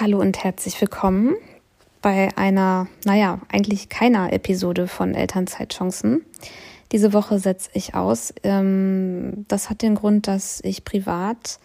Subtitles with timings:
[0.00, 1.34] Hallo und herzlich willkommen
[2.02, 6.24] bei einer, naja, eigentlich keiner Episode von Elternzeitchancen.
[6.92, 8.32] Diese Woche setze ich aus.
[8.44, 11.58] Ähm, das hat den Grund, dass ich privat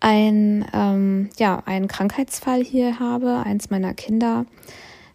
[0.00, 3.44] ein, ähm, ja, einen Krankheitsfall hier habe.
[3.44, 4.46] Eins meiner Kinder.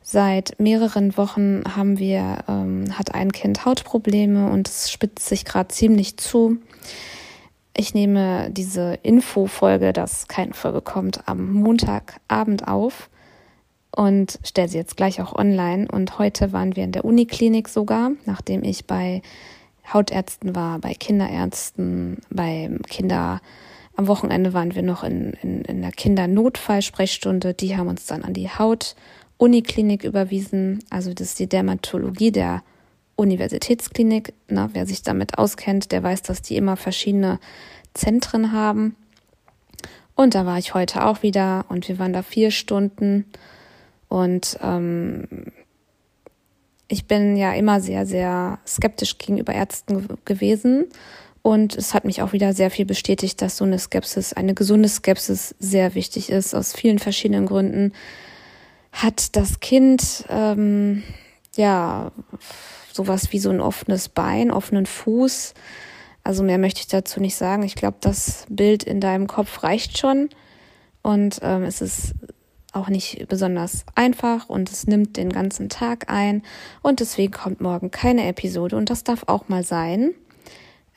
[0.01, 5.67] Seit mehreren Wochen haben wir, ähm, hat ein Kind Hautprobleme und es spitzt sich gerade
[5.67, 6.55] ziemlich zu.
[7.77, 13.09] Ich nehme diese Infofolge, dass keine Folge kommt, am Montagabend auf
[13.93, 15.87] und stelle sie jetzt gleich auch online.
[15.91, 19.21] Und heute waren wir in der Uniklinik sogar, nachdem ich bei
[19.91, 23.41] Hautärzten war, bei Kinderärzten, bei Kinder.
[23.97, 27.53] Am Wochenende waren wir noch in, in, in der Kindernotfallsprechstunde.
[27.53, 30.79] Die haben uns dann an die Haut-Uniklinik überwiesen.
[30.89, 32.63] Also das ist die Dermatologie der
[33.15, 34.33] Universitätsklinik.
[34.47, 37.39] Na, wer sich damit auskennt, der weiß, dass die immer verschiedene
[37.93, 38.95] Zentren haben.
[40.15, 43.25] Und da war ich heute auch wieder und wir waren da vier Stunden.
[44.07, 45.51] Und ähm,
[46.87, 50.85] ich bin ja immer sehr, sehr skeptisch gegenüber Ärzten gewesen.
[51.41, 54.89] Und es hat mich auch wieder sehr viel bestätigt, dass so eine Skepsis, eine gesunde
[54.89, 57.93] Skepsis sehr wichtig ist, aus vielen verschiedenen Gründen.
[58.91, 61.03] Hat das Kind, ähm,
[61.55, 62.11] ja,
[62.95, 65.53] sowas wie so ein offenes Bein, offenen Fuß.
[66.23, 67.63] Also mehr möchte ich dazu nicht sagen.
[67.63, 70.29] Ich glaube, das Bild in deinem Kopf reicht schon.
[71.01, 72.13] Und ähm, es ist
[72.71, 76.41] auch nicht besonders einfach und es nimmt den ganzen Tag ein.
[76.81, 78.77] Und deswegen kommt morgen keine Episode.
[78.77, 80.11] Und das darf auch mal sein,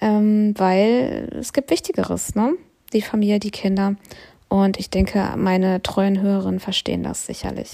[0.01, 2.55] ähm, weil es gibt Wichtigeres, ne?
[2.93, 3.97] Die Familie, die Kinder.
[4.49, 7.73] Und ich denke, meine treuen Hörerinnen verstehen das sicherlich.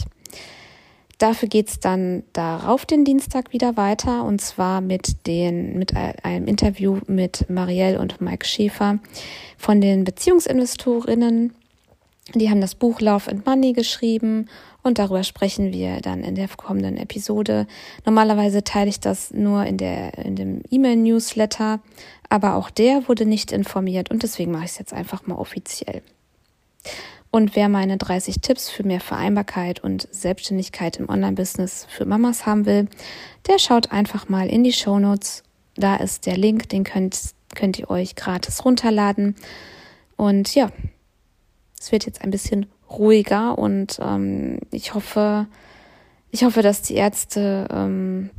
[1.25, 6.99] Dafür geht's dann darauf den Dienstag wieder weiter und zwar mit, den, mit einem Interview
[7.07, 8.99] mit Marielle und Mike Schäfer
[9.57, 11.55] von den Beziehungsinvestorinnen.
[12.35, 14.51] Die haben das Buch Love and Money geschrieben
[14.83, 17.67] und darüber sprechen wir dann in der kommenden Episode.
[18.05, 21.81] Normalerweise teile ich das nur in, der, in dem E-Mail-Newsletter,
[22.29, 26.03] aber auch der wurde nicht informiert und deswegen mache ich es jetzt einfach mal offiziell.
[27.35, 32.65] Und wer meine 30 Tipps für mehr Vereinbarkeit und Selbstständigkeit im Online-Business für Mamas haben
[32.65, 32.87] will,
[33.49, 35.43] der schaut einfach mal in die Show Notes.
[35.75, 37.19] Da ist der Link, den könnt,
[37.57, 39.35] könnt ihr euch gratis runterladen.
[40.15, 40.71] Und ja,
[41.81, 45.49] es wird jetzt ein bisschen ruhiger und ähm, ich hoffe,
[46.31, 48.31] ich hoffe, dass die Ärzte ähm,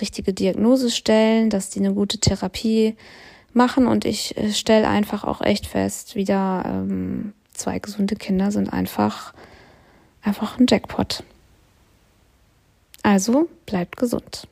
[0.00, 2.96] richtige Diagnose stellen, dass die eine gute Therapie
[3.52, 8.72] machen und ich äh, stelle einfach auch echt fest, wieder ähm, zwei gesunde Kinder sind
[8.72, 9.32] einfach,
[10.20, 11.22] einfach ein Jackpot.
[13.04, 14.48] Also bleibt gesund.